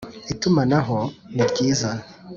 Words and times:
Itumanaho 0.33 0.97
niryiza. 1.35 1.89